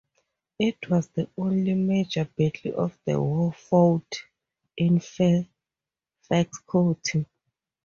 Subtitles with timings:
[0.57, 4.23] It was the only major battle of the war fought
[4.75, 7.27] in Fairfax County.